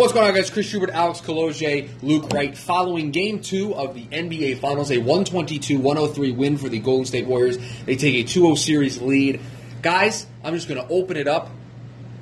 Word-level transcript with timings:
What's 0.00 0.14
going 0.14 0.26
on, 0.26 0.34
guys? 0.34 0.48
Chris 0.48 0.64
Schubert, 0.64 0.88
Alex 0.88 1.20
Kaloje, 1.20 1.90
Luke 2.02 2.32
Wright. 2.32 2.56
Following 2.56 3.10
game 3.10 3.40
two 3.42 3.74
of 3.74 3.92
the 3.94 4.04
NBA 4.06 4.58
Finals, 4.58 4.90
a 4.90 4.96
122 4.96 5.78
103 5.78 6.32
win 6.32 6.56
for 6.56 6.70
the 6.70 6.78
Golden 6.78 7.04
State 7.04 7.26
Warriors. 7.26 7.58
They 7.84 7.96
take 7.96 8.14
a 8.14 8.22
2 8.26 8.40
0 8.40 8.54
series 8.54 9.02
lead. 9.02 9.40
Guys, 9.82 10.26
I'm 10.42 10.54
just 10.54 10.68
going 10.68 10.80
to 10.80 10.90
open 10.90 11.18
it 11.18 11.28
up 11.28 11.50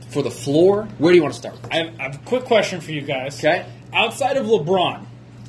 for 0.08 0.22
the 0.22 0.30
floor. 0.30 0.88
Where 0.98 1.12
do 1.12 1.16
you 1.16 1.22
want 1.22 1.34
to 1.34 1.38
start? 1.38 1.56
I 1.70 1.76
have, 1.76 2.00
I 2.00 2.02
have 2.02 2.14
a 2.16 2.24
quick 2.24 2.46
question 2.46 2.80
for 2.80 2.90
you 2.90 3.02
guys. 3.02 3.38
Okay. 3.38 3.64
Outside 3.92 4.36
of 4.38 4.46
LeBron, 4.46 5.06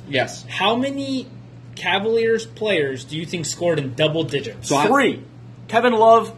Yes. 0.08 0.44
how 0.48 0.76
many 0.76 1.26
Cavaliers 1.74 2.46
players 2.46 3.02
do 3.02 3.16
you 3.16 3.26
think 3.26 3.44
scored 3.44 3.80
in 3.80 3.94
double 3.94 4.22
digits? 4.22 4.68
So 4.68 4.76
I- 4.76 4.86
Three. 4.86 5.24
Kevin 5.66 5.94
Love, 5.94 6.32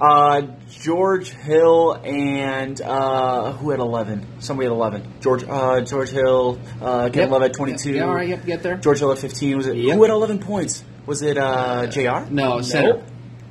uh, 0.00 0.42
George 0.70 1.30
Hill, 1.30 1.94
and 2.04 2.80
uh, 2.80 3.52
who 3.52 3.70
had 3.70 3.80
eleven? 3.80 4.26
Somebody 4.40 4.66
had 4.66 4.72
eleven. 4.72 5.12
George 5.20 5.44
uh, 5.44 5.80
George 5.82 6.10
Hill, 6.10 6.58
uh, 6.80 7.06
Kevin 7.06 7.20
Yep. 7.22 7.30
Love 7.30 7.42
at 7.42 7.52
twenty-two. 7.54 7.92
Yeah, 7.94 8.04
all 8.06 8.14
right, 8.14 8.28
yep, 8.28 8.44
get 8.46 8.62
there. 8.62 8.76
George 8.76 8.98
Hill 9.00 9.10
at 9.12 9.18
fifteen. 9.18 9.56
Was 9.56 9.66
it 9.66 9.76
Yep. 9.76 9.96
who 9.96 10.02
had 10.02 10.10
eleven 10.10 10.38
points? 10.38 10.84
Was 11.06 11.22
it 11.22 11.36
uh, 11.38 11.86
Jr. 11.88 12.30
No, 12.30 12.60
center. 12.60 13.02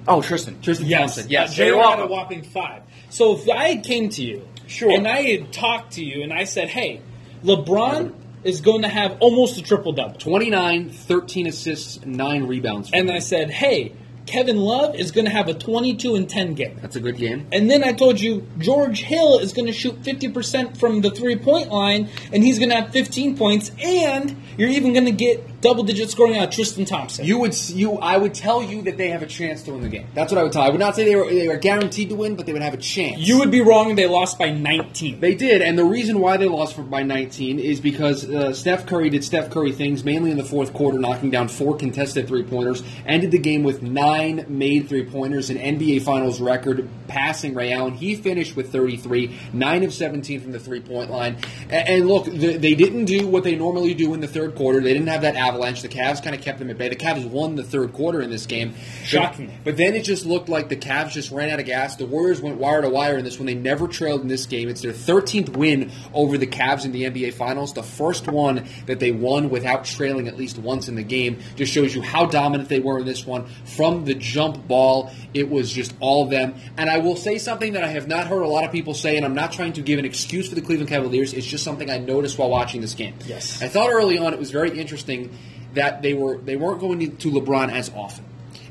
Oh, 0.07 0.21
Tristan. 0.21 0.61
Tristan 0.61 0.87
Yes, 0.87 1.15
Thompson. 1.15 1.29
Yes. 1.31 1.53
J.R. 1.53 1.83
had 1.89 1.99
a 1.99 2.07
whopping 2.07 2.43
five. 2.43 2.83
So 3.09 3.35
if 3.35 3.49
I 3.49 3.75
came 3.75 4.07
to 4.11 4.23
you, 4.23 4.47
Sure. 4.67 4.89
and 4.91 5.05
I 5.07 5.21
had 5.21 5.51
talked 5.51 5.93
to 5.93 6.03
you, 6.05 6.23
and 6.23 6.31
I 6.31 6.45
said, 6.45 6.69
"Hey, 6.69 7.01
LeBron 7.43 8.13
is 8.43 8.61
going 8.61 8.83
to 8.83 8.87
have 8.87 9.17
almost 9.19 9.57
a 9.57 9.61
triple 9.61 9.91
double," 9.93 10.17
29, 10.17 10.89
13 10.91 11.47
assists, 11.47 12.05
9 12.05 12.43
rebounds. 12.47 12.89
and 12.93 13.11
I 13.11 13.19
said, 13.19 13.49
"Hey, 13.49 13.91
Kevin 14.27 14.57
Love 14.57 14.95
is 14.95 15.11
going 15.11 15.25
to 15.25 15.31
have 15.31 15.47
a 15.47 15.53
22 15.53 16.15
and 16.15 16.29
10 16.29 16.53
game," 16.53 16.77
That's 16.81 16.95
a 16.95 16.99
good 16.99 17.17
game. 17.17 17.47
and 17.51 17.71
then 17.71 17.83
I 17.83 17.93
told 17.93 18.19
you 18.19 18.45
George 18.59 19.01
Hill 19.01 19.39
is 19.39 19.53
going 19.53 19.65
to 19.67 19.73
shoot 19.73 20.03
50 20.03 20.29
percent 20.29 20.77
from 20.77 21.01
the 21.01 21.09
three 21.09 21.37
point 21.37 21.71
line, 21.71 22.09
and 22.31 22.43
he's 22.43 22.59
going 22.59 22.69
to 22.69 22.75
have 22.75 22.91
15 22.91 23.37
points, 23.37 23.71
and 23.81 24.35
you're 24.57 24.69
even 24.69 24.93
going 24.93 25.05
to 25.05 25.11
get 25.11 25.56
double 25.61 25.83
digit 25.83 26.09
scoring 26.09 26.37
out 26.37 26.49
of 26.49 26.53
Tristan 26.53 26.85
Thompson. 26.85 27.25
You 27.25 27.39
would 27.39 27.57
you 27.69 27.93
I 27.93 28.17
would 28.17 28.33
tell 28.33 28.61
you 28.61 28.83
that 28.83 28.97
they 28.97 29.09
have 29.09 29.21
a 29.21 29.27
chance 29.27 29.63
to 29.63 29.71
win 29.71 29.81
the 29.81 29.89
game. 29.89 30.07
That's 30.13 30.31
what 30.31 30.39
I 30.39 30.43
would 30.43 30.51
tell. 30.51 30.63
You. 30.63 30.69
I 30.69 30.71
would 30.71 30.79
not 30.79 30.95
say 30.95 31.05
they 31.05 31.15
were 31.15 31.29
they 31.29 31.47
were 31.47 31.57
guaranteed 31.57 32.09
to 32.09 32.15
win, 32.15 32.35
but 32.35 32.45
they 32.45 32.53
would 32.53 32.61
have 32.61 32.73
a 32.73 32.77
chance. 32.77 33.19
You 33.19 33.39
would 33.39 33.51
be 33.51 33.61
wrong. 33.61 33.95
They 33.95 34.07
lost 34.07 34.37
by 34.37 34.51
19. 34.51 35.19
They 35.19 35.35
did, 35.35 35.61
and 35.61 35.77
the 35.77 35.85
reason 35.85 36.19
why 36.19 36.37
they 36.37 36.47
lost 36.47 36.75
for, 36.75 36.83
by 36.83 37.03
19 37.03 37.59
is 37.59 37.79
because 37.79 38.29
uh, 38.29 38.53
Steph 38.53 38.85
Curry 38.85 39.09
did 39.09 39.23
Steph 39.23 39.49
Curry 39.49 39.71
things, 39.71 40.03
mainly 40.03 40.31
in 40.31 40.37
the 40.37 40.43
fourth 40.43 40.73
quarter, 40.73 40.99
knocking 40.99 41.31
down 41.31 41.47
four 41.47 41.75
contested 41.75 42.27
three 42.27 42.43
pointers. 42.43 42.83
Ended 43.05 43.31
the 43.31 43.39
game 43.39 43.63
with 43.63 43.81
nine 43.81 44.45
made 44.47 44.87
three 44.87 45.05
pointers, 45.05 45.49
an 45.49 45.57
NBA 45.57 46.01
Finals 46.03 46.39
record, 46.39 46.87
passing 47.07 47.53
Ray 47.53 47.71
Allen. 47.73 47.93
He 47.93 48.15
finished 48.15 48.55
with 48.55 48.71
33, 48.71 49.37
nine 49.53 49.83
of 49.83 49.93
17 49.93 50.41
from 50.41 50.51
the 50.51 50.59
three 50.59 50.81
point 50.81 51.09
line. 51.09 51.37
And, 51.69 51.87
and 51.87 52.07
look, 52.07 52.25
the, 52.25 52.57
they 52.57 52.75
didn't 52.75 53.05
do 53.05 53.27
what 53.27 53.43
they 53.43 53.55
normally 53.55 53.93
do 53.93 54.13
in 54.13 54.19
the 54.19 54.27
third 54.27 54.55
quarter. 54.55 54.81
They 54.81 54.93
didn't 54.93 55.07
have 55.07 55.21
that 55.21 55.35
avalanche. 55.47 55.81
The 55.81 55.89
Cavs 55.89 56.21
kind 56.21 56.35
of 56.35 56.41
kept 56.41 56.59
them 56.59 56.69
at 56.69 56.77
bay. 56.77 56.89
The 56.89 56.95
Cavs 56.95 57.25
won 57.29 57.55
the 57.55 57.63
third 57.63 57.93
quarter 57.93 58.21
in 58.21 58.29
this 58.29 58.45
game. 58.45 58.75
Shocking. 59.03 59.51
But 59.63 59.77
then 59.77 59.95
it 59.95 60.03
just 60.03 60.25
looked 60.25 60.49
like 60.49 60.69
the 60.69 60.75
Cavs 60.75 61.11
just 61.11 61.31
ran 61.31 61.49
out 61.49 61.59
of 61.59 61.65
gas. 61.65 61.95
The 61.95 62.05
Warriors 62.05 62.41
went 62.41 62.57
wire 62.57 62.81
to 62.81 62.89
wire 62.89 63.17
in 63.17 63.23
this 63.23 63.39
one. 63.39 63.45
They 63.45 63.55
never 63.55 63.87
trailed 63.87 64.21
in 64.21 64.27
this 64.27 64.45
game. 64.45 64.69
It's 64.69 64.81
their 64.81 64.91
13th 64.91 65.55
win 65.55 65.91
over 66.13 66.37
the 66.37 66.47
Cavs 66.47 66.85
in 66.85 66.91
the 66.91 67.03
NBA 67.03 67.33
Finals. 67.33 67.73
The 67.73 67.83
first 67.83 68.27
one 68.27 68.67
that 68.85 68.99
they 68.99 69.11
won 69.11 69.49
without 69.49 69.85
trailing 69.85 70.27
at 70.27 70.37
least 70.37 70.57
once 70.57 70.87
in 70.87 70.95
the 70.95 71.03
game. 71.03 71.39
Just 71.55 71.71
shows 71.71 71.95
you 71.95 72.01
how 72.01 72.25
dominant 72.25 72.69
they 72.69 72.79
were 72.79 72.99
in 72.99 73.05
this 73.05 73.25
one. 73.25 73.45
From 73.65 74.05
the 74.05 74.13
jump 74.13 74.67
ball, 74.67 75.11
it 75.33 75.49
was 75.49 75.71
just 75.71 75.93
all 75.99 76.25
them. 76.25 76.55
And 76.77 76.89
I 76.89 76.99
will 76.99 77.15
say 77.15 77.37
something 77.37 77.73
that 77.73 77.83
I 77.83 77.87
have 77.87 78.07
not 78.07 78.27
heard 78.27 78.41
a 78.41 78.47
lot 78.47 78.63
of 78.63 78.71
people 78.71 78.93
say, 78.93 79.17
and 79.17 79.25
I'm 79.25 79.35
not 79.35 79.51
trying 79.51 79.73
to 79.73 79.81
give 79.81 79.99
an 79.99 80.05
excuse 80.05 80.49
for 80.49 80.55
the 80.55 80.61
Cleveland 80.61 80.89
Cavaliers. 80.89 81.33
It's 81.33 81.47
just 81.47 81.63
something 81.63 81.89
I 81.89 81.97
noticed 81.97 82.37
while 82.37 82.49
watching 82.49 82.81
this 82.81 82.93
game. 82.93 83.15
Yes. 83.25 83.61
I 83.61 83.67
thought 83.67 83.89
early 83.91 84.17
on 84.17 84.33
it 84.33 84.39
was 84.39 84.51
very 84.51 84.77
interesting 84.77 85.36
that 85.77 86.01
they 86.01 86.13
were 86.13 86.37
they 86.37 86.55
weren't 86.55 86.79
going 86.79 87.17
to 87.17 87.31
LeBron 87.31 87.71
as 87.71 87.89
often. 87.95 88.25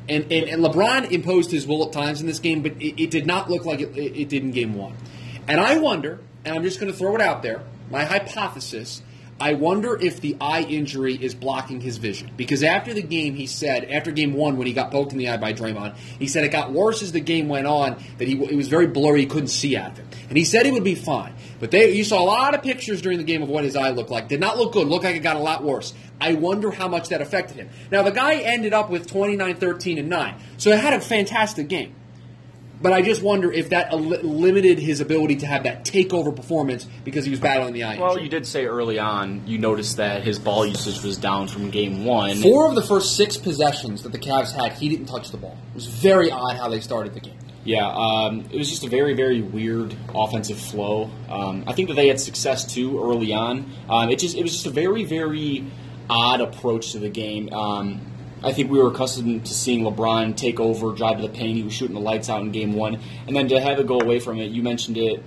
And, 0.09 0.25
and, 0.31 0.49
and 0.49 0.63
LeBron 0.63 1.11
imposed 1.11 1.51
his 1.51 1.67
will 1.67 1.85
at 1.85 1.93
times 1.93 2.21
in 2.21 2.27
this 2.29 2.39
game, 2.39 2.63
but 2.63 2.73
it, 2.81 3.03
it 3.03 3.11
did 3.11 3.27
not 3.27 3.51
look 3.51 3.65
like 3.65 3.81
it, 3.81 3.97
it, 3.97 4.21
it 4.21 4.29
did 4.29 4.45
in 4.45 4.53
game 4.53 4.75
one. 4.75 4.95
And 5.49 5.61
I 5.61 5.79
wonder, 5.79 6.21
and 6.45 6.55
I'm 6.55 6.63
just 6.63 6.79
going 6.79 6.93
to 6.93 6.97
throw 6.97 7.15
it 7.17 7.21
out 7.21 7.43
there, 7.43 7.63
my 7.91 8.05
hypothesis, 8.05 9.03
I 9.39 9.53
wonder 9.53 10.01
if 10.01 10.23
the 10.23 10.35
eye 10.41 10.63
injury 10.63 11.15
is 11.15 11.35
blocking 11.35 11.83
his 11.83 11.99
vision. 11.99 12.31
Because 12.39 12.63
after 12.63 12.95
the 12.95 13.03
game, 13.03 13.35
he 13.35 13.47
said, 13.47 13.85
after 13.85 14.11
game 14.11 14.33
one, 14.33 14.57
when 14.57 14.67
he 14.67 14.73
got 14.73 14.91
poked 14.91 15.13
in 15.13 15.19
the 15.19 15.29
eye 15.29 15.37
by 15.37 15.53
Draymond, 15.53 15.95
he 16.19 16.27
said 16.27 16.45
it 16.45 16.49
got 16.49 16.73
worse 16.73 17.03
as 17.03 17.13
the 17.13 17.21
game 17.21 17.47
went 17.49 17.67
on, 17.67 18.03
that 18.17 18.29
he 18.29 18.35
it 18.43 18.57
was 18.57 18.69
very 18.69 18.87
blurry, 18.87 19.21
he 19.21 19.27
couldn't 19.27 19.49
see 19.49 19.77
out 19.77 19.93
of 19.93 19.99
it. 19.99 20.07
And 20.31 20.39
he 20.39 20.45
said 20.45 20.65
he 20.65 20.73
would 20.73 20.85
be 20.85 20.95
fine. 20.95 21.35
But 21.61 21.71
they, 21.71 21.93
you 21.93 22.03
saw 22.03 22.21
a 22.21 22.25
lot 22.25 22.55
of 22.55 22.63
pictures 22.63 23.03
during 23.03 23.19
the 23.19 23.25
game 23.25 23.43
of 23.43 23.51
what 23.51 23.65
his 23.65 23.77
eye 23.77 23.91
looked 23.91 24.11
like. 24.11 24.29
Did 24.29 24.41
not 24.41 24.57
look 24.57 24.73
good. 24.73 24.89
Looked 24.89 25.05
like 25.05 25.17
it 25.17 25.21
got 25.21 25.37
a 25.37 25.41
lot 25.41 25.63
worse. 25.63 25.93
I 26.19 26.33
wonder 26.33 26.71
how 26.71 26.89
much 26.89 27.11
that 27.11 27.21
affected 27.21 27.59
him. 27.59 27.69
Now, 27.91 28.03
the 28.03 28.13
guy 28.13 28.37
ended 28.37 28.73
up 28.73 28.89
with 28.89 29.07
29, 29.07 29.57
13, 29.57 29.99
and 29.99 30.09
9. 30.09 30.35
So 30.57 30.71
he 30.71 30.79
had 30.79 30.95
a 30.95 31.01
fantastic 31.01 31.69
game. 31.69 31.95
But 32.81 32.93
I 32.93 33.01
just 33.03 33.23
wonder 33.23 33.51
if 33.51 33.71
that 33.71 33.93
el- 33.93 34.01
limited 34.01 34.79
his 34.79 35.01
ability 35.01 35.37
to 35.37 35.47
have 35.47 35.63
that 35.65 35.85
takeover 35.85 36.35
performance 36.35 36.87
because 37.05 37.25
he 37.25 37.31
was 37.31 37.41
battling 37.41 37.73
the 37.73 37.85
eye 37.85 37.99
Well, 37.99 38.11
injury. 38.11 38.25
you 38.25 38.29
did 38.29 38.47
say 38.47 38.67
early 38.67 38.99
on 38.99 39.43
you 39.47 39.59
noticed 39.59 39.97
that 39.97 40.25
his 40.25 40.39
ball 40.39 40.67
usage 40.67 41.03
was 41.03 41.17
down 41.17 41.49
from 41.49 41.71
game 41.71 42.05
one. 42.05 42.37
Four 42.37 42.69
of 42.69 42.75
the 42.75 42.83
first 42.83 43.17
six 43.17 43.37
possessions 43.39 44.03
that 44.03 44.13
the 44.13 44.19
Cavs 44.19 44.53
had, 44.53 44.75
he 44.75 44.89
didn't 44.91 45.07
touch 45.07 45.31
the 45.31 45.39
ball. 45.39 45.57
It 45.71 45.75
was 45.75 45.87
very 45.87 46.31
odd 46.31 46.57
how 46.57 46.69
they 46.69 46.81
started 46.81 47.15
the 47.15 47.21
game. 47.21 47.35
Yeah, 47.65 47.89
um, 47.89 48.45
it 48.53 48.59
was 48.59 48.69
just 48.71 48.85
a 48.85 48.89
very, 48.89 49.15
very 49.15 49.41
weird 49.41 49.97
offensive 50.15 50.59
flow. 50.59 51.11
Um, 51.29 51.65
I 51.67 51.73
think 51.73 51.89
that 51.89 51.95
they 51.95 52.07
had 52.07 52.21
success 52.21 52.73
too 52.73 53.03
early 53.03 53.33
on. 53.33 53.73
Um, 53.89 54.09
it 54.11 54.21
just 54.21 54.37
it 54.37 54.43
was 54.43 54.53
just 54.53 54.67
a 54.67 54.71
very, 54.71 55.03
very 55.05 55.65
odd 56.09 56.41
approach 56.41 56.93
to 56.93 57.01
the 57.01 57.09
game. 57.09 57.53
Um, 57.53 58.03
I 58.43 58.53
think 58.53 58.71
we 58.71 58.79
were 58.79 58.91
accustomed 58.91 59.47
to 59.47 59.55
seeing 59.55 59.83
LeBron 59.83 60.37
take 60.37 60.61
over, 60.61 60.93
drive 60.93 61.17
to 61.17 61.23
the 61.23 61.33
paint. 61.33 61.57
He 61.57 61.63
was 61.63 61.73
shooting 61.73 61.95
the 61.95 62.01
lights 62.01 62.29
out 62.29 62.43
in 62.43 62.53
game 62.53 62.75
one, 62.75 63.01
and 63.27 63.35
then 63.35 63.49
to 63.49 63.61
have 63.61 63.79
it 63.79 63.87
go 63.87 63.99
away 64.01 64.21
from 64.21 64.39
it. 64.39 64.51
You 64.51 64.63
mentioned 64.63 64.99
it 64.99 65.23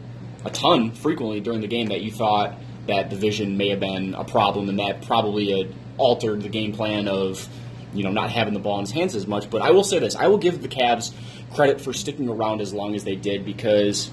a 0.46 0.50
ton 0.50 0.92
frequently 0.92 1.40
during 1.40 1.62
the 1.62 1.68
game 1.68 1.88
that 1.88 2.02
you 2.02 2.12
thought 2.12 2.56
that 2.88 3.10
the 3.10 3.16
vision 3.16 3.58
may 3.58 3.70
have 3.70 3.80
been 3.80 4.14
a 4.14 4.24
problem, 4.24 4.70
and 4.70 4.80
that 4.80 5.02
probably 5.02 5.52
had 5.52 5.74
altered 5.98 6.42
the 6.42 6.50
game 6.50 6.72
plan 6.72 7.08
of 7.08 7.48
you 7.94 8.04
know 8.04 8.12
not 8.12 8.30
having 8.30 8.54
the 8.54 8.60
ball 8.60 8.76
in 8.76 8.82
his 8.82 8.92
hands 8.92 9.16
as 9.16 9.28
much. 9.28 9.50
But 9.50 9.62
I 9.62 9.72
will 9.72 9.84
say 9.84 10.00
this: 10.00 10.16
I 10.16 10.28
will 10.28 10.38
give 10.38 10.62
the 10.62 10.68
Cavs 10.68 11.12
credit 11.54 11.82
for 11.82 11.94
sticking 11.94 12.30
around 12.30 12.62
as 12.62 12.74
long 12.74 12.96
as 12.96 13.04
they 13.04 13.16
did 13.16 13.44
because 13.44 14.12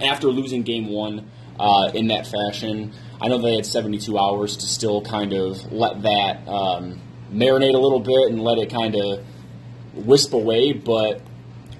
after 0.00 0.28
losing 0.28 0.62
game 0.62 0.88
one 0.88 1.30
uh, 1.58 1.90
in 1.94 2.08
that 2.08 2.26
fashion, 2.26 2.92
I 3.20 3.28
know 3.28 3.38
they 3.38 3.56
had 3.56 3.66
72 3.66 4.16
hours 4.16 4.56
to 4.58 4.66
still 4.66 5.02
kind 5.02 5.32
of 5.32 5.72
let 5.72 6.02
that 6.02 6.48
um, 6.48 7.00
marinate 7.30 7.74
a 7.74 7.78
little 7.78 8.00
bit 8.00 8.30
and 8.30 8.42
let 8.42 8.58
it 8.58 8.70
kind 8.70 8.94
of 8.94 9.24
wisp 9.94 10.32
away. 10.32 10.72
But 10.72 11.20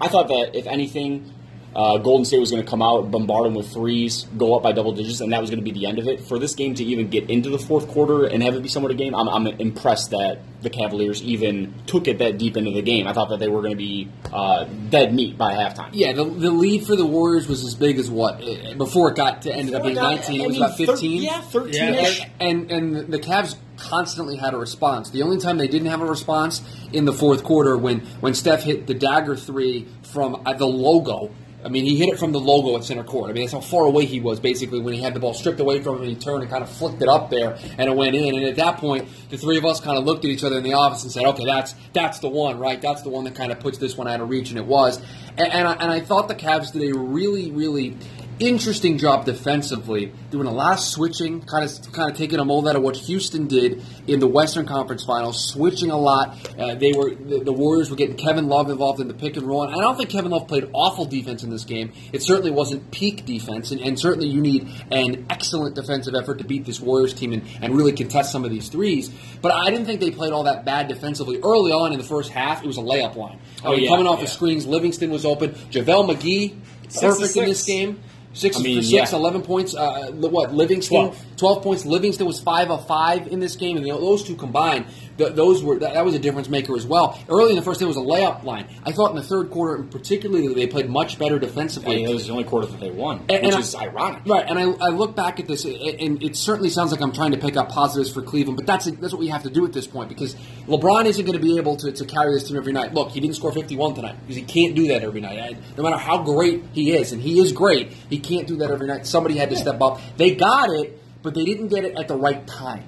I 0.01 0.09
thought 0.09 0.29
that 0.29 0.53
if 0.55 0.67
anything, 0.67 1.33
uh, 1.75 1.99
Golden 1.99 2.25
State 2.25 2.41
was 2.41 2.51
going 2.51 2.63
to 2.63 2.69
come 2.69 2.83
out, 2.83 3.11
bombard 3.11 3.47
them 3.47 3.55
with 3.55 3.73
threes, 3.73 4.27
go 4.37 4.57
up 4.57 4.63
by 4.63 4.73
double 4.73 4.93
digits, 4.93 5.21
and 5.21 5.33
that 5.33 5.41
was 5.41 5.51
going 5.51 5.65
to 5.65 5.65
be 5.65 5.71
the 5.71 5.87
end 5.87 5.99
of 5.99 6.09
it. 6.09 6.21
For 6.21 6.39
this 6.39 6.55
game 6.55 6.75
to 6.75 6.85
even 6.85 7.09
get 7.09 7.31
into 7.31 7.49
the 7.49 7.59
fourth 7.59 7.89
quarter 7.89 8.27
and 8.27 8.43
have 8.43 8.55
it 8.55 8.63
be 8.63 8.69
somewhat 8.69 8.91
a 8.91 8.95
game, 8.95 9.15
I'm, 9.15 9.29
I'm 9.29 9.47
impressed 9.47 10.11
that 10.11 10.41
the 10.63 10.71
Cavaliers 10.71 11.23
even 11.23 11.75
took 11.87 12.09
it 12.09 12.19
that 12.19 12.39
deep 12.39 12.57
into 12.57 12.73
the 12.73 12.83
game. 12.83 13.07
I 13.07 13.13
thought 13.13 13.31
that 13.31 13.39
they 13.39 13.49
were 13.49 13.61
going 13.61 13.73
to 13.73 13.77
be 13.77 14.09
uh, 14.33 14.65
dead 14.65 15.15
meat 15.15 15.39
by 15.39 15.55
halftime. 15.55 15.91
Yeah, 15.93 16.13
the, 16.13 16.25
the 16.25 16.51
lead 16.51 16.87
for 16.87 16.97
the 16.97 17.07
Warriors 17.07 17.47
was 17.49 17.65
as 17.65 17.75
big 17.75 17.99
as 17.99 18.11
what? 18.11 18.43
Uh, 18.43 18.75
Before 18.75 19.11
it 19.11 19.17
got 19.17 19.43
to 19.43 19.55
ended 19.55 19.75
up 19.75 19.85
being 19.85 19.95
19, 19.95 20.41
it 20.41 20.47
was 20.49 20.57
about 20.57 20.77
15. 20.77 21.23
yeah, 21.23 21.41
13 21.41 21.75
Yeah, 21.75 22.29
And 22.41 22.71
and 22.71 23.13
the 23.13 23.19
Cavs 23.19 23.57
constantly 23.77 24.37
had 24.37 24.53
a 24.55 24.59
response. 24.59 25.11
The 25.11 25.23
only 25.23 25.39
time 25.39 25.57
they 25.57 25.69
didn't 25.69 25.89
have 25.89 26.03
a 26.03 26.07
response 26.07 26.61
in 26.93 27.05
the 27.07 27.13
fourth 27.13 27.43
quarter 27.45 27.77
when 27.79 28.01
when 28.21 28.35
Steph 28.35 28.65
hit 28.65 28.87
the 28.87 28.95
dagger 28.95 29.37
three 29.37 29.89
from 30.03 30.43
uh, 30.45 30.53
the 30.53 30.67
logo. 30.67 31.31
I 31.65 31.69
mean, 31.69 31.85
he 31.85 31.97
hit 31.97 32.09
it 32.09 32.19
from 32.19 32.33
the 32.33 32.41
logo 32.41 32.77
at 32.77 32.85
center 32.85 33.05
court. 33.05 33.31
I 33.31 33.33
mean, 33.33 33.43
that's 33.43 33.53
how 33.53 33.61
far 33.61 33.85
away 33.85 34.07
he 34.07 34.21
was 34.21 34.41
basically 34.41 34.81
when 34.81 34.95
he 34.95 35.03
had 35.03 35.13
the 35.15 35.21
ball 35.21 35.35
stripped 35.35 35.61
away 35.61 35.83
from 35.83 35.99
him 35.99 36.05
he 36.05 36.15
turned 36.15 36.43
and 36.43 36.51
kind 36.51 36.63
of 36.63 36.71
flicked 36.71 37.03
it 37.03 37.09
up 37.09 37.29
there 37.29 37.59
and 37.77 37.91
it 37.91 37.97
went 37.97 38.15
in. 38.15 38.35
And 38.35 38.45
at 38.45 38.57
that 38.57 38.79
point, 38.79 39.09
the 39.29 39.37
three 39.37 39.59
of 39.59 39.65
us 39.65 39.81
kind 39.81 39.99
of 39.99 40.05
looked 40.05 40.25
at 40.25 40.31
each 40.31 40.43
other 40.43 40.57
in 40.57 40.65
the 40.65 40.75
office 40.75 41.03
and 41.03 41.13
said, 41.13 41.25
"Okay, 41.25 41.45
that's 41.45 41.75
that's 41.93 42.21
the 42.21 42.29
one, 42.29 42.59
right? 42.59 42.81
That's 42.81 43.03
the 43.03 43.11
one 43.11 43.25
that 43.25 43.35
kind 43.35 43.53
of 43.53 43.61
puts 43.61 43.79
this 43.79 43.97
one 43.97 44.09
out 44.09 44.21
of 44.21 44.31
reach." 44.31 44.51
And 44.51 44.59
it 44.59 44.67
was. 44.67 45.01
And, 45.37 45.53
and, 45.53 45.69
I, 45.69 45.73
and 45.75 45.91
I 45.91 46.01
thought 46.01 46.29
the 46.29 46.35
Cavs 46.35 46.73
did 46.73 46.91
a 46.91 46.99
really, 46.99 47.51
really 47.51 47.97
interesting 48.41 48.99
job 48.99 49.25
defensively, 49.27 50.13
doing 50.31 50.47
a 50.47 50.53
lot 50.53 50.75
of 50.75 50.81
switching, 50.81 51.43
kind 51.43 51.65
of 51.65 51.93
kind 51.93 52.11
of 52.11 52.17
taking 52.17 52.39
a 52.39 52.45
mold 52.45 52.67
out 52.67 52.77
of 52.77 52.83
what 52.83 52.97
Houston 52.97 53.47
did 53.47 53.83
in 54.07 54.19
the 54.19 54.27
Western 54.27 54.67
Conference 54.67 55.05
Finals, 55.05 55.49
switching 55.53 55.91
a 55.91 55.97
lot. 55.97 56.37
Uh, 56.59 56.75
they 56.75 56.93
were 56.93 57.15
the, 57.15 57.41
the 57.45 57.53
Warriors 57.53 57.91
were 57.91 57.97
getting 57.97 58.17
Kevin 58.17 58.49
Love 58.49 58.71
involved 58.71 59.01
in 59.01 59.09
the 59.09 59.15
pick 59.15 59.37
and 59.37 59.47
roll. 59.47 59.63
And 59.65 59.75
I 59.75 59.81
don't 59.81 59.97
think 59.97 60.11
Kevin 60.11 60.31
Love 60.31 60.49
played 60.49 60.69
awful 60.73 61.05
defense 61.05 61.43
in 61.43 61.51
this 61.51 61.65
game. 61.65 61.93
It 62.13 62.23
certainly 62.23 62.51
wasn't 62.51 62.91
peak 62.91 63.25
defense, 63.25 63.71
and, 63.71 63.81
and 63.81 63.99
certainly 63.99 64.29
you 64.29 64.41
need 64.41 64.69
an 64.91 65.27
excellent 65.31 65.75
defensive 65.75 66.15
effort 66.15 66.39
to 66.39 66.45
beat 66.45 66.65
this 66.65 66.81
Warriors 66.81 67.15
team 67.15 67.33
and, 67.33 67.43
and 67.61 67.77
really 67.77 67.93
contest 67.93 68.33
some 68.33 68.45
of 68.45 68.51
these 68.51 68.69
threes. 68.69 69.11
But 69.41 69.53
I 69.53 69.71
didn't 69.71 69.87
think 69.87 70.01
they 70.01 70.11
played 70.11 70.33
all 70.33 70.45
that 70.45 70.65
bad 70.65 70.89
defensively 70.89 71.39
early 71.43 71.73
on 71.73 71.93
in 71.93 71.99
the 71.99 72.05
first 72.05 72.31
half. 72.31 72.63
It 72.63 72.67
was 72.67 72.79
a 72.79 72.83
layup 72.83 73.17
line. 73.17 73.39
I 73.65 73.69
Oh, 73.69 73.75
yeah, 73.75 73.89
coming 73.89 74.07
off 74.07 74.19
yeah. 74.19 74.25
the 74.25 74.31
screens, 74.31 74.67
Livingston 74.67 75.11
was 75.11 75.25
open. 75.25 75.51
JaVale 75.51 76.15
McGee, 76.15 76.57
perfect 77.01 77.37
in 77.37 77.45
this 77.45 77.65
game. 77.65 78.01
Six 78.33 78.57
I 78.57 78.61
mean, 78.61 78.77
for 78.79 78.83
six, 78.85 79.11
yeah. 79.13 79.19
11 79.19 79.43
points. 79.43 79.75
Uh, 79.75 80.13
what 80.13 80.55
Livingston? 80.55 81.13
Twelve. 81.37 81.63
points. 81.63 81.85
Livingston 81.85 82.27
was 82.27 82.39
five 82.39 82.71
of 82.71 82.87
five 82.87 83.27
in 83.27 83.41
this 83.41 83.57
game, 83.57 83.77
and 83.77 83.85
those 83.87 84.23
two 84.23 84.37
combined, 84.37 84.85
th- 85.19 85.33
those 85.35 85.65
were 85.65 85.79
that, 85.81 85.95
that 85.95 86.05
was 86.05 86.15
a 86.15 86.19
difference 86.19 86.49
maker 86.49 86.77
as 86.77 86.87
well. 86.87 87.19
Early 87.29 87.51
in 87.51 87.57
the 87.57 87.63
first, 87.63 87.83
it 87.83 87.87
was 87.87 87.97
a 87.97 88.01
layup 88.01 88.45
line. 88.45 88.67
I 88.85 88.93
thought 88.93 89.11
in 89.11 89.17
the 89.17 89.23
third 89.23 89.51
quarter, 89.51 89.83
particularly, 89.83 90.55
they 90.55 90.67
played 90.69 90.89
much 90.89 91.19
better 91.19 91.37
I 91.37 91.39
defensively. 91.39 91.97
mean, 91.97 92.09
it 92.09 92.13
was 92.15 92.27
the 92.27 92.33
only 92.33 92.45
quarter 92.45 92.69
that 92.69 92.79
they 92.79 92.91
won, 92.91 93.21
And- 93.29 93.29
which 93.29 93.45
and 93.47 93.55
I- 93.55 93.59
is 93.59 93.75
ironic. 93.75 94.23
Right, 94.27 94.45
and 94.49 94.59
I, 94.59 94.87
I 94.87 94.89
look 94.91 95.17
back 95.17 95.41
at 95.41 95.49
this, 95.49 95.65
and 95.65 96.23
it 96.23 96.37
certainly 96.37 96.71
sounds 96.71 96.93
like 96.93 97.01
I'm 97.01 97.13
trying 97.13 97.33
to 97.33 97.39
pick 97.39 97.57
up 97.57 97.69
positives 97.71 98.13
for 98.13 98.23
Cleveland, 98.23 98.59
but 98.59 98.67
that's 98.67 98.85
that's 98.85 99.13
what 99.13 99.19
we 99.21 99.29
have 99.29 99.43
to 99.43 99.51
do 99.51 99.65
at 99.67 99.73
this 99.73 99.89
point 99.89 100.09
because 100.09 100.37
LeBron 100.71 101.07
isn't 101.07 101.25
going 101.25 101.37
to 101.37 101.43
be 101.43 101.57
able 101.57 101.77
to, 101.77 101.91
to 101.91 102.05
carry 102.05 102.33
this 102.33 102.47
team 102.47 102.57
every 102.57 102.73
night. 102.73 102.95
Look, 102.95 103.11
he 103.11 103.19
didn't 103.19 103.35
score 103.35 103.51
51 103.51 103.95
tonight 103.95 104.17
because 104.21 104.37
he 104.37 104.43
can't 104.43 104.77
do 104.77 104.87
that 104.89 105.03
every 105.03 105.21
night. 105.21 105.39
I, 105.39 105.57
no 105.77 105.83
matter 105.83 105.97
how 105.97 106.23
great 106.23 106.63
he 106.73 106.93
is, 106.93 107.11
and 107.11 107.21
he 107.21 107.41
is 107.41 107.51
great, 107.51 107.93
he 108.09 108.21
can't 108.21 108.47
do 108.47 108.57
that 108.59 108.71
every 108.71 108.87
night. 108.87 109.05
Somebody 109.05 109.37
had 109.37 109.51
to 109.51 109.57
step 109.57 109.83
up. 109.83 110.01
They 110.17 110.37
got 110.37 110.71
it, 110.71 111.03
but 111.23 111.35
they 111.35 111.45
didn't 111.45 111.69
get 111.69 111.85
it 111.85 111.99
at 111.99 112.07
the 112.07 112.17
right 112.17 112.47
time. 112.47 112.85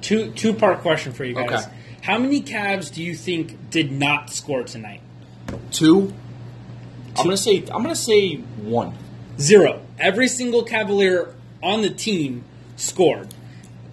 Two 0.00 0.30
two 0.30 0.54
part 0.54 0.80
question 0.80 1.12
for 1.12 1.24
you 1.24 1.34
guys. 1.34 1.66
Okay. 1.66 1.74
How 2.02 2.18
many 2.18 2.40
Cavs 2.40 2.92
do 2.94 3.02
you 3.02 3.16
think 3.16 3.70
did 3.70 3.90
not 3.90 4.30
score 4.30 4.62
tonight? 4.62 5.00
Two, 5.72 6.14
I'm 7.16 7.24
gonna 7.24 7.36
say 7.36 7.64
I'm 7.72 7.82
gonna 7.82 7.96
say 7.96 8.36
one. 8.36 8.96
Zero. 9.40 9.82
Every 9.98 10.28
single 10.28 10.62
Cavalier 10.62 11.34
on 11.62 11.82
the 11.82 11.90
team 11.90 12.44
scored. 12.76 13.34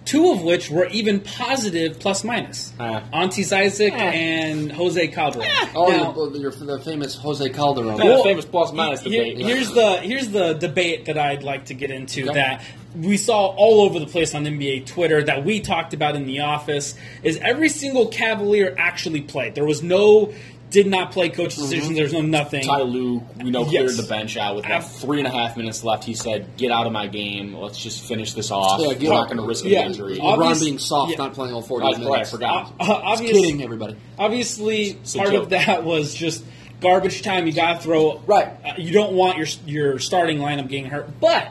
Two 0.06 0.30
of 0.30 0.42
which 0.42 0.70
were 0.70 0.86
even 0.86 1.20
positive 1.20 1.98
plus 1.98 2.24
minus. 2.24 2.72
Uh. 2.80 3.00
Ante 3.12 3.42
Zizic 3.42 3.90
Eh. 3.92 3.96
and 3.98 4.72
Jose 4.72 5.08
Calderon. 5.08 5.46
oh, 5.74 5.88
Now- 5.90 6.12
the, 6.12 6.38
your, 6.38 6.52
the 6.52 6.78
famous 6.78 7.16
Jose 7.16 7.46
Calderon. 7.50 7.98
Yeah, 7.98 8.04
Well, 8.04 8.16
the 8.18 8.22
famous 8.22 8.44
plus 8.46 8.72
minus 8.72 9.00
Here- 9.02 9.24
debate. 9.24 9.44
here's 9.46 9.70
the 9.72 9.96
here's 9.98 10.28
the 10.30 10.54
debate 10.54 11.04
that 11.06 11.18
I'd 11.18 11.42
like 11.42 11.66
to 11.66 11.74
get 11.74 11.90
into 11.90 12.22
Okay. 12.30 12.34
that 12.34 12.62
we 12.96 13.18
saw 13.18 13.48
all 13.48 13.82
over 13.82 13.98
the 13.98 14.06
place 14.06 14.34
on 14.34 14.44
NBA 14.46 14.86
Twitter 14.86 15.22
that 15.24 15.44
we 15.44 15.60
talked 15.60 15.92
about 15.92 16.16
in 16.16 16.24
the 16.24 16.40
office 16.40 16.94
is 17.22 17.36
every 17.42 17.68
single 17.68 18.06
Cavalier 18.06 18.74
actually 18.78 19.20
played. 19.20 19.54
There 19.54 19.66
was 19.66 19.82
no 19.82 20.32
did 20.70 20.86
not 20.86 21.12
play 21.12 21.28
coach 21.28 21.54
decisions. 21.54 21.94
There's 21.96 22.12
no 22.12 22.20
nothing. 22.22 22.64
Ty 22.64 22.82
Lue, 22.82 23.22
we 23.42 23.50
know, 23.50 23.64
cleared 23.64 23.86
Yes. 23.90 23.96
the 23.96 24.02
bench 24.02 24.36
out 24.36 24.56
with 24.56 24.64
Ab- 24.64 24.70
about 24.82 24.90
three 24.92 25.18
and 25.18 25.26
a 25.26 25.30
half 25.30 25.56
minutes 25.56 25.84
left. 25.84 26.04
He 26.04 26.14
said, 26.14 26.56
"Get 26.56 26.70
out 26.72 26.86
of 26.86 26.92
my 26.92 27.06
game. 27.06 27.54
Let's 27.54 27.78
just 27.78 28.02
finish 28.04 28.32
this 28.32 28.50
off. 28.50 28.80
Yeah, 28.80 28.88
We're 28.88 29.14
not 29.14 29.26
going 29.26 29.36
to 29.38 29.44
risk 29.44 29.64
Yeah. 29.64 29.80
an 29.82 29.86
injury." 29.92 30.18
Ob- 30.20 30.38
LeBron 30.40 30.60
being 30.60 30.78
soft, 30.78 31.12
yeah. 31.12 31.18
not 31.18 31.34
playing 31.34 31.54
all 31.54 31.62
40 31.62 31.86
Oh, 31.86 31.90
minutes. 31.92 32.10
right, 32.10 32.20
I 32.22 32.24
forgot. 32.24 32.72
Uh, 32.80 32.84
Just 32.86 33.00
obvious- 33.04 33.32
kidding, 33.32 33.62
everybody. 33.62 33.96
Obviously, 34.18 34.82
It's 35.02 35.14
part 35.16 35.30
joke. 35.30 35.42
of 35.44 35.48
that 35.50 35.84
was 35.84 36.14
just 36.14 36.42
garbage 36.80 37.22
time. 37.22 37.46
You 37.46 37.52
got 37.52 37.74
to 37.76 37.82
throw 37.82 38.20
Right. 38.26 38.48
Uh, 38.64 38.72
you 38.78 38.92
don't 38.92 39.12
want 39.12 39.38
your 39.38 39.46
your 39.66 39.98
starting 39.98 40.38
lineup 40.38 40.68
getting 40.68 40.86
hurt, 40.86 41.20
but 41.20 41.48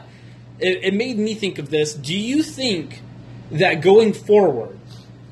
it, 0.60 0.80
it 0.84 0.94
made 0.94 1.18
me 1.18 1.34
think 1.34 1.58
of 1.58 1.70
this. 1.70 1.94
Do 1.94 2.14
you 2.16 2.42
think 2.42 3.00
that 3.50 3.80
going 3.80 4.12
forward, 4.12 4.78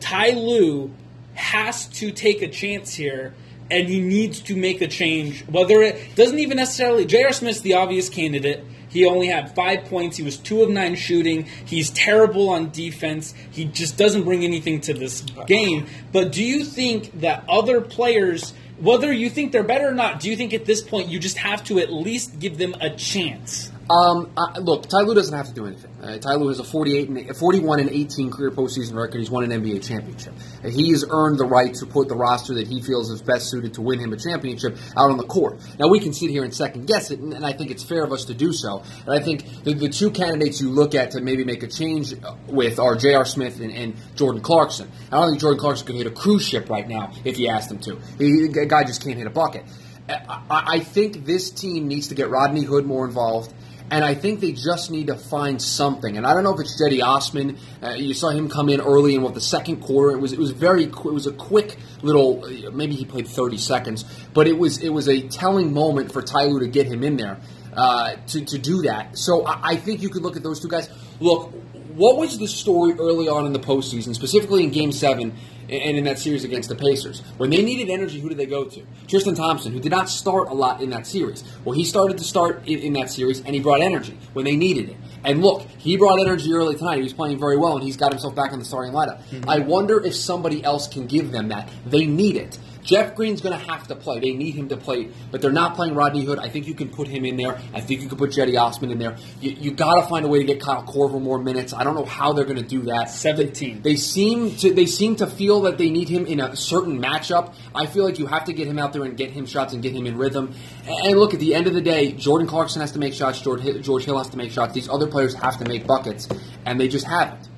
Ty 0.01 0.31
Lue 0.31 0.91
has 1.35 1.87
to 1.89 2.11
take 2.11 2.41
a 2.43 2.49
chance 2.49 2.95
here? 2.95 3.35
And 3.71 3.89
he 3.89 4.01
needs 4.01 4.41
to 4.41 4.57
make 4.57 4.83
a 4.83 4.89
change. 4.89 5.43
Whether 5.47 5.83
it 5.83 6.15
doesn't 6.17 6.39
even 6.39 6.57
necessarily, 6.59 7.07
J.R. 7.07 7.33
Smith's 7.33 7.61
the 7.61 7.75
obvious 7.75 8.09
candidate. 8.09 8.65
He 8.95 9.07
only 9.07 9.27
had 9.27 9.55
five 9.57 9.87
points. 9.87 10.17
He 10.17 10.23
was 10.23 10.37
two 10.37 10.63
of 10.63 10.71
nine 10.71 10.95
shooting. 10.95 11.47
He's 11.65 11.91
terrible 11.91 12.51
on 12.51 12.71
defense. 12.71 13.35
He 13.51 13.65
just 13.65 13.97
doesn't 13.97 14.23
bring 14.23 14.45
anything 14.45 14.81
to 14.83 14.95
this 14.95 15.23
game. 15.47 15.89
But 16.13 16.31
do 16.31 16.45
you 16.45 16.65
think 16.65 17.21
that 17.21 17.45
other 17.49 17.81
players, 17.81 18.53
whether 18.79 19.13
you 19.13 19.31
think 19.31 19.51
they're 19.51 19.65
better 19.65 19.89
or 19.89 19.95
not, 19.95 20.21
do 20.21 20.31
you 20.31 20.37
think 20.37 20.55
at 20.55 20.65
this 20.65 20.81
point 20.81 21.09
you 21.09 21.19
just 21.19 21.39
have 21.39 21.65
to 21.65 21.81
at 21.81 21.93
least 21.93 22.39
give 22.39 22.57
them 22.57 22.77
a 22.81 22.91
chance? 22.91 23.73
Um, 23.91 24.33
uh, 24.35 24.61
look, 24.61 24.89
Ty 24.89 25.01
Lue 25.01 25.15
doesn't 25.15 25.37
have 25.37 25.49
to 25.49 25.53
do 25.53 25.67
anything. 25.67 25.91
Uh, 26.03 26.17
Ty 26.17 26.35
Lue 26.37 26.49
has 26.49 26.59
a 26.59 26.65
48 26.65 27.09
and, 27.09 27.37
41 27.37 27.81
and 27.81 27.91
18 27.91 28.31
career 28.31 28.51
postseason 28.51 28.95
record. 28.95 29.19
He's 29.19 29.31
won 29.31 29.51
an 29.51 29.63
NBA 29.63 29.87
championship. 29.87 30.33
Uh, 30.65 30.71
he 30.71 30.91
has 30.91 31.05
earned 31.09 31.39
the 31.39 31.45
right 31.45 31.75
to 31.75 31.87
put 31.87 32.09
the 32.09 32.17
roster 32.17 32.55
that 32.55 32.67
he 32.67 32.81
feels 32.81 33.11
is 33.11 33.21
best 33.21 33.51
suited 33.51 33.75
to 33.75 33.83
win 33.83 33.99
him 33.99 34.13
a 34.13 34.17
championship 34.17 34.79
out 34.97 35.11
on 35.11 35.19
the 35.19 35.27
court. 35.27 35.61
Now, 35.79 35.89
we 35.89 36.01
can 36.01 36.15
sit 36.15 36.31
here 36.31 36.45
and 36.45 36.55
second 36.55 36.87
guess 36.87 37.11
it, 37.11 37.21
and, 37.21 37.35
and 37.35 37.45
I 37.45 37.53
think 37.53 37.71
it's 37.71 37.83
fair 37.83 38.05
of 38.05 38.13
us 38.13 38.25
to 38.27 38.35
do 38.35 38.53
so. 38.53 38.83
And 39.07 39.21
I 39.21 39.23
think 39.23 39.65
the, 39.65 39.75
the 39.75 39.91
two 39.91 40.11
candidates 40.11 40.63
you 40.63 40.71
look 40.71 40.95
at 40.95 41.11
to 41.11 41.21
maybe 41.21 41.45
make 41.45 41.63
a 41.63 41.69
change 41.69 42.15
uh, 42.15 42.37
with 42.49 42.79
are 42.79 42.97
J.R. 42.97 43.27
Smith 43.27 43.61
and, 43.61 43.71
and 43.71 43.95
Jordan 44.17 44.41
Clarkson. 44.41 44.91
I 45.13 45.17
don't 45.17 45.29
think 45.29 45.41
Jordan 45.43 45.61
Clarkson 45.61 45.87
could 45.87 45.97
hit 45.97 46.07
a 46.07 46.11
cruise 46.11 46.47
ship 46.47 46.71
right 46.71 46.89
now 46.89 47.13
if 47.25 47.39
you 47.39 47.49
asked 47.49 47.71
him 47.71 47.79
to. 47.81 47.97
He, 48.19 48.49
the 48.49 48.67
guy 48.67 48.85
just 48.85 49.05
can't 49.05 49.19
hit 49.19 49.27
a 49.27 49.31
bucket. 49.31 49.65
I, 50.09 50.13
I 50.51 50.65
I 50.75 50.81
think 50.81 51.25
this 51.25 51.51
team 51.51 51.89
needs 51.89 52.09
to 52.09 52.15
get 52.15 52.31
Rodney 52.31 52.63
Hood 52.63 52.87
more 52.87 53.07
involved. 53.07 53.53
And 53.91 54.05
I 54.05 54.15
think 54.15 54.41
they 54.41 54.53
just 54.53 54.91
need 54.91 55.09
to 55.09 55.17
find 55.17 55.61
something. 55.61 56.17
And 56.17 56.27
I 56.27 56.33
don't 56.33 56.43
know 56.43 56.55
if 56.55 56.61
it's 56.61 56.81
Cedi 56.81 57.03
Osman. 57.03 57.59
Uh, 57.83 57.91
you 57.91 58.15
saw 58.15 58.31
him 58.31 58.49
come 58.49 58.69
in 58.69 58.81
early 58.81 59.15
in 59.15 59.23
what 59.23 59.35
the 59.35 59.41
second 59.41 59.83
quarter. 59.83 60.17
It 60.17 60.21
was 60.21 60.33
it 60.33 60.39
was 60.39 60.53
very 60.53 60.85
it 60.85 61.05
was 61.05 61.27
a 61.27 61.33
quick 61.33 61.77
little. 62.03 62.45
Maybe 62.73 62.95
he 62.95 63.05
played 63.05 63.29
30 63.29 63.59
seconds, 63.59 64.05
but 64.33 64.49
it 64.49 64.59
was 64.59 64.83
it 64.83 64.89
was 64.89 65.09
a 65.09 65.29
telling 65.29 65.73
moment 65.73 66.13
for 66.13 66.23
Ty 66.23 66.47
Lue 66.47 66.61
to 66.61 66.69
get 66.69 66.87
him 66.87 67.05
in 67.05 67.17
there 67.17 67.41
uh, 67.77 68.17
to 68.29 68.45
to 68.45 68.59
do 68.59 68.83
that. 68.83 69.19
So 69.19 69.47
I, 69.47 69.61
I 69.63 69.77
think 69.77 70.03
you 70.03 70.09
could 70.09 70.23
look 70.23 70.37
at 70.37 70.43
those 70.43 70.61
two 70.61 70.69
guys. 70.69 70.89
Look, 71.21 71.53
what 71.95 72.17
was 72.17 72.39
the 72.39 72.49
story 72.49 72.93
early 72.99 73.29
on 73.29 73.47
in 73.47 73.53
the 73.53 73.61
postseason, 73.61 74.15
specifically 74.15 74.65
in 74.65 74.71
Game 74.71 74.93
Seven? 74.93 75.35
and 75.69 75.97
in 75.97 76.05
that 76.05 76.19
series 76.19 76.45
against 76.45 76.69
the 76.69 76.75
Pacers. 76.75 77.21
When 77.37 77.51
they 77.51 77.63
needed 77.63 77.91
energy, 77.91 78.21
who 78.21 78.29
did 78.29 78.39
they 78.39 78.47
go 78.47 78.65
to? 78.65 78.87
Tristan 79.09 79.35
Thompson, 79.35 79.73
who 79.73 79.81
did 79.81 79.91
not 79.91 80.09
start 80.09 80.49
a 80.49 80.55
lot 80.55 80.83
in 80.83 80.91
that 80.91 81.07
series. 81.07 81.45
Well, 81.65 81.75
he 81.75 81.85
started 81.85 82.19
to 82.19 82.25
start 82.25 82.67
in, 82.69 82.81
in 82.81 82.93
that 82.95 83.11
series, 83.11 83.41
and 83.41 83.55
he 83.55 83.61
brought 83.61 83.81
energy 83.81 84.19
when 84.33 84.45
they 84.45 84.57
needed 84.57 84.91
it. 84.91 84.97
And 85.25 85.41
look, 85.41 85.63
he 85.79 85.97
brought 85.97 86.21
energy 86.21 86.53
early 86.53 86.77
tonight. 86.77 86.97
He 86.97 87.03
was 87.03 87.15
playing 87.15 87.39
very 87.39 87.57
well, 87.57 87.77
and 87.77 87.83
he's 87.83 87.97
got 87.97 88.13
himself 88.13 88.35
back 88.35 88.53
in 88.53 88.59
the 88.59 88.65
starting 88.65 88.93
lineup. 88.93 89.23
Mm-hmm. 89.31 89.49
I 89.49 89.61
wonder 89.61 90.05
if 90.05 90.15
somebody 90.15 90.63
else 90.63 90.87
can 90.87 91.07
give 91.07 91.33
them 91.33 91.49
that. 91.49 91.71
They 91.87 92.05
need 92.05 92.37
it. 92.37 92.59
Jeff 92.85 93.15
Green's 93.15 93.41
going 93.41 93.59
to 93.59 93.65
have 93.67 93.89
to 93.89 93.97
play. 93.97 94.21
They 94.21 94.33
need 94.33 94.55
him 94.55 94.69
to 94.69 94.77
play, 94.77 95.09
but 95.31 95.41
they're 95.41 95.51
not 95.51 95.75
playing 95.75 95.95
Rodney 95.95 96.25
Hood. 96.25 96.39
I 96.39 96.51
think 96.51 96.69
you 96.69 96.75
can 96.75 96.91
put 96.91 97.09
him 97.09 97.25
in 97.25 97.37
there. 97.37 97.59
I 97.73 97.81
think 97.81 98.03
you 98.03 98.09
can 98.09 98.19
put 98.19 98.31
Cedi 98.31 98.61
Osman 98.61 98.91
in 98.91 98.99
there. 98.99 99.17
You, 99.41 99.53
you 99.53 99.71
got 99.73 100.01
to 100.01 100.07
find 100.07 100.25
a 100.25 100.29
way 100.29 100.39
to 100.39 100.45
get 100.45 100.61
Kyle 100.61 100.85
Korver 100.85 101.21
more 101.21 101.39
minutes. 101.39 101.73
I 101.73 101.83
don't 101.83 101.95
know 101.95 102.05
how 102.05 102.35
they're 102.35 102.45
going 102.45 102.63
to 102.63 102.63
do 102.63 102.83
that. 102.83 103.11
17. 103.11 103.83
They 103.83 103.97
seem 103.97 104.55
to 104.57 104.73
they 104.73 104.87
seem 104.87 105.17
to 105.17 105.27
feel 105.27 105.63
that 105.63 105.79
they 105.79 105.89
need 105.89 106.09
him 106.09 106.27
in 106.27 106.41
a 106.41 106.55
certain 106.55 107.01
matchup. 107.01 107.55
I 107.75 107.87
feel 107.87 108.05
like 108.05 108.19
you 108.19 108.27
have 108.27 108.45
to 108.45 108.53
get 108.53 108.69
him 108.69 108.79
out 108.79 108.93
there 108.93 109.05
and 109.05 109.17
get 109.17 109.31
him 109.31 109.47
shots 109.47 109.73
and 109.73 109.83
get 109.83 109.95
him 109.95 110.07
in 110.07 110.19
rhythm. 110.19 110.55
And 110.87 111.19
look, 111.19 111.33
at 111.33 111.41
the 111.41 111.55
end 111.55 111.67
of 111.67 111.73
the 111.73 111.83
day, 111.83 112.13
Jordan 112.13 112.47
Clarkson 112.47 112.83
has 112.83 112.93
to 112.93 112.99
make 112.99 113.15
shots. 113.15 113.41
George 113.41 113.63
Hill 114.05 114.19
has 114.19 114.29
to 114.29 114.37
make 114.37 114.51
shots. 114.51 114.75
These 114.75 114.91
other 114.91 115.07
players 115.07 115.33
have 115.35 115.59
to 115.59 115.65
make 115.65 115.87
buckets, 115.87 116.29
and 116.67 116.79
they 116.79 116.89
just 116.89 117.07
haven't. 117.07 117.49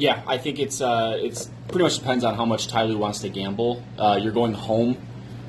Yeah, 0.00 0.22
I 0.26 0.38
think 0.38 0.58
it's 0.58 0.80
uh, 0.80 1.18
it's 1.20 1.50
pretty 1.68 1.82
much 1.82 1.98
depends 1.98 2.24
on 2.24 2.34
how 2.34 2.46
much 2.46 2.68
Ty 2.68 2.84
Lue 2.84 2.96
wants 2.96 3.18
to 3.18 3.28
gamble. 3.28 3.84
Uh, 3.98 4.18
you're 4.18 4.32
going 4.32 4.54
home 4.54 4.96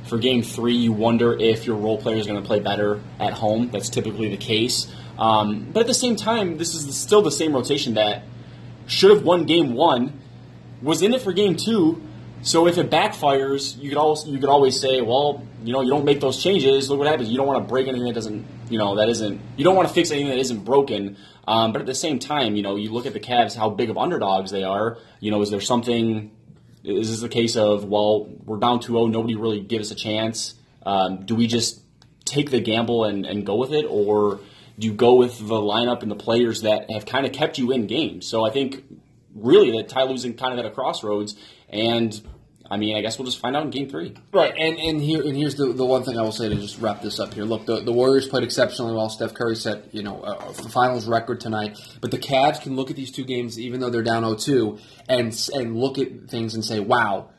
for 0.10 0.18
Game 0.18 0.44
Three. 0.44 0.76
You 0.76 0.92
wonder 0.92 1.32
if 1.40 1.66
your 1.66 1.78
role 1.78 1.98
player 1.98 2.18
is 2.18 2.28
going 2.28 2.42
to 2.42 2.46
play 2.46 2.60
better 2.60 3.00
at 3.18 3.32
home. 3.32 3.70
That's 3.72 3.88
typically 3.88 4.28
the 4.28 4.36
case. 4.36 4.94
Um, 5.18 5.70
but 5.72 5.80
at 5.80 5.88
the 5.88 5.94
same 5.94 6.18
time, 6.18 6.58
this 6.58 6.76
is 6.76 6.98
still 6.98 7.22
the 7.22 7.32
same 7.32 7.54
rotation 7.54 7.94
that 7.94 8.24
should 8.88 9.12
have 9.12 9.24
won 9.24 9.46
Game 9.46 9.74
One, 9.74 10.20
was 10.82 11.02
in 11.02 11.14
it 11.14 11.22
for 11.22 11.32
Game 11.32 11.56
Two. 11.56 12.04
So 12.42 12.68
if 12.68 12.78
it 12.78 12.90
backfires, 12.90 13.82
you 13.82 13.88
could 13.88 13.98
always 13.98 14.28
you 14.28 14.38
could 14.38 14.50
always 14.50 14.78
say, 14.78 15.00
well, 15.00 15.48
you 15.64 15.72
know, 15.72 15.80
you 15.80 15.92
don't 15.92 16.04
make 16.04 16.20
those 16.20 16.44
changes. 16.44 16.90
Look 16.90 17.00
what 17.00 17.08
happens. 17.08 17.30
You 17.30 17.38
don't 17.38 17.48
want 17.48 17.64
to 17.64 17.70
break 17.70 17.88
anything 17.88 18.06
that 18.06 18.16
doesn't, 18.16 18.46
you 18.70 18.78
know, 18.78 18.98
that 18.98 19.08
isn't. 19.08 19.40
You 19.56 19.64
don't 19.64 19.78
want 19.78 19.88
to 19.88 19.94
fix 19.94 20.12
anything 20.12 20.28
that 20.28 20.40
isn't 20.40 20.66
broken. 20.66 21.16
Um, 21.48 21.74
but 21.74 21.82
at 21.82 21.88
the 21.88 21.96
same 21.96 22.20
time, 22.20 22.56
you 22.56 22.64
know, 22.64 22.76
you 22.76 22.92
look 22.92 23.06
at 23.06 23.14
the 23.14 23.20
Cavs, 23.20 23.56
how 23.56 23.70
big 23.70 23.90
of 23.90 23.98
underdogs 23.98 24.52
they 24.52 24.64
are. 24.64 24.98
You 25.20 25.32
know, 25.32 25.42
is 25.42 25.50
there 25.50 25.62
something? 25.62 26.32
Is 26.84 27.10
this 27.10 27.24
a 27.24 27.30
case 27.30 27.56
of 27.56 27.86
well, 27.86 28.28
we're 28.46 28.58
down 28.58 28.80
2-0, 28.80 29.12
nobody 29.12 29.36
really 29.36 29.60
gives 29.60 29.92
us 29.92 29.98
a 29.98 30.00
chance? 30.00 30.56
Um, 30.84 31.26
do 31.26 31.36
we 31.36 31.48
just 31.48 31.82
take 32.26 32.50
the 32.50 32.60
gamble 32.60 33.04
and, 33.04 33.26
and 33.26 33.46
go 33.46 33.56
with 33.56 33.72
it, 33.72 33.86
or 33.88 34.40
do 34.80 34.88
you 34.88 34.94
go 34.94 35.16
with 35.16 35.38
the 35.38 35.56
lineup 35.56 36.02
and 36.02 36.10
the 36.10 36.16
players 36.16 36.62
that 36.62 36.90
have 36.90 37.06
kind 37.06 37.26
of 37.26 37.34
kept 37.34 37.58
you 37.58 37.72
in 37.72 37.88
games? 37.88 38.28
So 38.28 38.46
I 38.46 38.50
think 38.50 38.84
really 39.36 39.72
that 39.72 39.90
Ty 39.90 40.04
Lue's 40.04 40.26
in 40.26 40.34
kind 40.34 40.54
of 40.54 40.60
at 40.60 40.66
a 40.66 40.74
crossroads, 40.74 41.36
and 41.70 42.20
I 42.72 42.78
mean, 42.78 42.96
I 42.96 43.02
guess 43.02 43.20
we'll 43.20 43.26
just 43.26 43.40
find 43.40 43.54
out 43.54 43.64
in 43.64 43.70
Game 43.70 43.90
Three. 43.90 44.16
Right, 44.32 44.54
and 44.58 44.80
and 44.80 45.02
here 45.02 45.22
and 45.22 45.36
here's 45.36 45.56
the, 45.56 45.74
the 45.74 45.86
one 45.86 46.04
thing 46.04 46.18
I 46.18 46.22
will 46.22 46.32
say 46.32 46.48
to 46.48 46.56
just 46.56 46.80
wrap 46.80 47.02
this 47.02 47.20
up 47.20 47.34
here. 47.34 47.44
Look, 47.44 47.66
the, 47.66 47.82
the 47.82 47.92
Warriors 47.92 48.30
played 48.30 48.46
exceptionally 48.46 48.94
well. 48.94 49.10
Steph 49.10 49.34
Curry 49.34 49.58
set 49.58 49.94
you 49.94 50.04
know 50.04 50.22
a, 50.22 50.54
finals 50.54 51.06
record 51.06 51.42
tonight, 51.42 51.78
but 52.00 52.12
the 52.12 52.18
Cavs 52.18 52.62
can 52.62 52.78
look 52.78 52.90
at 52.90 52.96
these 52.96 53.12
two 53.12 53.26
games, 53.26 53.60
even 53.60 53.82
though 53.82 53.90
they're 53.90 54.02
down 54.02 54.24
0-2, 54.24 54.80
and 55.10 55.50
and 55.54 55.76
look 55.76 56.00
at 56.00 56.30
things 56.30 56.56
and 56.56 56.64
say, 56.64 56.80
wow. 56.80 57.30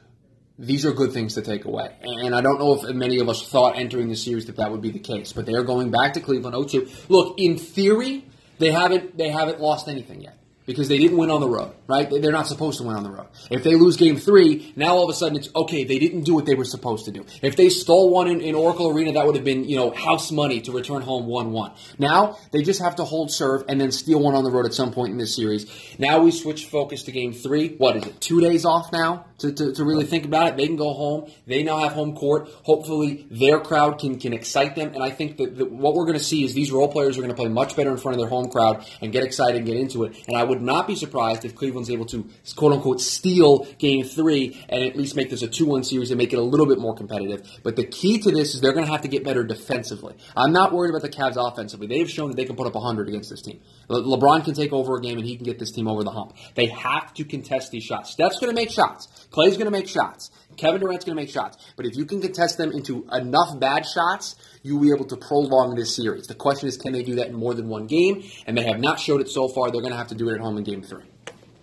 These 0.59 0.85
are 0.85 0.93
good 0.93 1.13
things 1.13 1.35
to 1.35 1.43
take 1.43 1.65
away, 1.65 1.97
and 2.03 2.35
I 2.35 2.43
don't 2.43 2.59
know 2.59 2.75
if 2.75 2.95
many 2.95 3.19
of 3.19 3.29
us 3.29 3.49
thought 3.49 3.79
entering 3.79 4.09
the 4.09 4.15
series 4.15 4.47
that 4.47 4.57
that 4.57 4.71
would 4.71 4.83
be 4.83 4.91
the 4.91 4.99
case. 4.99 5.33
But 5.33 5.47
they 5.47 5.55
are 5.55 5.65
going 5.65 5.91
back 5.91 6.13
to 6.13 6.21
Cleveland 6.21 6.55
0-2. 6.55 7.09
Look, 7.09 7.37
in 7.39 7.57
theory, 7.57 8.27
they 8.59 8.71
haven't 8.71 9.17
they 9.17 9.31
haven't 9.31 9.61
lost 9.61 9.89
anything 9.89 10.21
yet. 10.21 10.37
Because 10.67 10.89
they 10.89 10.99
didn't 10.99 11.17
win 11.19 11.31
on 11.31 11.41
the 11.41 11.49
road, 11.49 11.73
right? 11.89 12.09
They- 12.09 12.21
They're 12.21 12.33
not 12.33 12.47
supposed 12.47 12.79
to 12.79 12.85
win 12.85 12.97
on 12.97 13.03
the 13.03 13.11
road. 13.11 13.27
If 13.51 13.63
they 13.65 13.75
lose 13.75 13.97
game 13.97 14.17
three, 14.17 14.73
now 14.77 14.95
all 14.97 15.05
of 15.05 15.11
a 15.11 15.15
sudden 15.15 15.37
it's 15.37 15.49
okay, 15.55 15.85
they 15.85 15.99
didn't 15.99 16.23
do 16.23 16.35
what 16.35 16.47
they 16.47 16.55
were 16.55 16.65
supposed 16.65 17.05
to 17.07 17.11
do. 17.11 17.25
If 17.43 17.57
they 17.57 17.69
stole 17.69 18.11
one 18.11 18.29
in, 18.29 18.41
in 18.41 18.55
Oracle 18.55 18.89
Arena, 18.89 19.13
that 19.13 19.27
would 19.27 19.35
have 19.35 19.45
been, 19.45 19.65
you 19.69 19.77
know, 19.77 19.91
house 19.91 20.31
money 20.31 20.61
to 20.63 20.73
return 20.73 21.03
home 21.03 21.27
1 21.27 21.53
1. 21.53 21.73
Now, 21.99 22.37
they 22.53 22.63
just 22.63 22.81
have 22.81 22.97
to 22.97 23.05
hold 23.05 23.31
serve 23.33 23.65
and 23.69 23.81
then 23.81 23.91
steal 23.91 24.21
one 24.21 24.35
on 24.35 24.45
the 24.45 24.51
road 24.51 24.67
at 24.67 24.75
some 24.75 24.93
point 24.93 25.11
in 25.13 25.19
this 25.19 25.35
series. 25.35 25.67
Now 25.99 26.21
we 26.21 26.31
switch 26.31 26.67
focus 26.67 27.03
to 27.05 27.13
game 27.13 27.33
three. 27.33 27.75
What 27.77 27.97
is 27.97 28.07
it, 28.07 28.21
two 28.21 28.41
days 28.41 28.65
off 28.65 28.93
now 28.93 29.27
to, 29.39 29.53
to, 29.53 29.73
to 29.73 29.85
really 29.85 30.05
think 30.05 30.25
about 30.25 30.49
it? 30.49 30.57
They 30.57 30.67
can 30.67 30.77
go 30.77 30.93
home. 30.93 31.31
They 31.47 31.63
now 31.63 31.79
have 31.79 31.93
home 31.93 32.15
court. 32.15 32.49
Hopefully, 32.63 33.27
their 33.31 33.59
crowd 33.61 33.99
can, 33.99 34.19
can 34.19 34.33
excite 34.33 34.77
them. 34.77 34.95
And 34.95 35.03
I 35.03 35.11
think 35.11 35.37
that, 35.39 35.57
that 35.59 35.71
what 35.73 35.95
we're 35.95 36.05
going 36.07 36.19
to 36.19 36.25
see 36.25 36.45
is 36.45 36.55
these 36.55 36.71
role 36.71 36.89
players 36.89 37.17
are 37.19 37.21
going 37.21 37.31
to 37.35 37.37
play 37.37 37.49
much 37.49 37.75
better 37.77 37.91
in 37.91 37.97
front 37.97 38.15
of 38.17 38.21
their 38.21 38.29
home 38.29 38.49
crowd 38.51 38.85
and 39.01 39.13
get 39.13 39.25
excited 39.25 39.57
and 39.57 39.67
get 39.67 39.77
into 39.77 40.05
it. 40.05 40.17
And 40.29 40.37
I 40.37 40.45
would 40.53 40.61
not 40.61 40.87
be 40.87 40.95
surprised 40.95 41.47
if 41.47 41.55
Cleveland's 41.55 41.89
able 41.89 42.05
to, 42.05 42.29
quote 42.57 42.75
unquote, 42.75 43.01
steal 43.01 43.65
game 43.79 44.05
three 44.05 44.63
and 44.69 44.85
at 44.85 44.95
least 44.95 45.17
make 45.17 45.31
this 45.31 45.41
a 45.41 45.49
2 45.49 45.65
1 45.65 45.83
series 45.83 46.11
and 46.11 46.19
make 46.19 46.35
it 46.35 46.39
a 46.39 46.43
little 46.43 46.67
bit 46.67 46.79
more 46.79 46.95
competitive. 46.95 47.49
But 47.63 47.77
the 47.77 47.87
key 47.87 48.19
to 48.19 48.31
this 48.31 48.55
is 48.55 48.61
they're 48.61 48.75
going 48.75 48.85
to 48.85 48.93
have 48.93 49.01
to 49.01 49.09
get 49.09 49.25
better 49.25 49.45
defensively. 49.45 50.15
I'm 50.37 50.53
not 50.53 50.75
worried 50.75 50.91
about 50.91 51.01
the 51.01 51.09
Cavs 51.09 51.37
offensively. 51.39 51.87
They've 51.87 52.11
shown 52.11 52.29
that 52.29 52.37
they 52.37 52.45
can 52.45 52.55
put 52.55 52.67
up 52.67 52.75
100 52.75 53.09
against 53.09 53.31
this 53.31 53.41
team. 53.41 53.61
Le- 53.89 54.03
LeBron 54.03 54.45
can 54.45 54.53
take 54.53 54.75
over 54.75 54.99
a 54.99 55.01
game 55.01 55.17
and 55.17 55.27
he 55.27 55.37
can 55.37 55.47
get 55.47 55.59
this 55.59 55.73
team 55.73 55.89
over 55.89 56.05
the 56.05 56.11
hump. 56.11 56.37
They 56.55 56.67
have 56.67 57.15
to 57.15 57.25
contest 57.25 57.71
these 57.71 57.85
shots. 57.85 58.11
Steph's 58.11 58.39
going 58.39 58.55
to 58.55 58.61
make 58.61 58.71
shots. 58.71 59.09
Clay's 59.31 59.55
going 59.55 59.65
to 59.65 59.71
make 59.71 59.89
shots. 59.89 60.31
Kevin 60.57 60.81
Durant's 60.81 61.05
going 61.05 61.17
to 61.17 61.23
make 61.23 61.31
shots. 61.31 61.57
But 61.77 61.87
if 61.87 61.97
you 61.97 62.05
can 62.05 62.21
contest 62.21 62.59
them 62.59 62.73
into 62.73 63.07
enough 63.13 63.59
bad 63.59 63.85
shots, 63.87 64.37
you'll 64.63 64.81
be 64.81 64.93
able 64.95 65.07
to 65.07 65.17
prolong 65.17 65.75
this 65.75 65.95
series. 65.95 66.27
The 66.27 66.35
question 66.35 66.69
is, 66.69 66.77
can 66.77 66.93
they 66.93 67.03
do 67.03 67.17
that 67.17 67.29
in 67.29 67.35
more 67.35 67.55
than 67.55 67.69
one 67.69 67.87
game? 67.87 68.23
And 68.47 68.57
they 68.57 68.65
have 68.65 68.81
not 68.81 69.01
showed 69.01 69.21
it 69.21 69.29
so 69.29 69.49
far. 69.49 69.71
They're 69.71 69.81
going 69.81 69.93
to 69.93 69.99
have 69.99 70.09
to 70.09 70.15
do 70.15 70.29
it 70.29 70.35
at 70.35 70.41
home 70.41 70.59
in 70.59 70.65
game 70.65 70.83
three. 70.83 71.05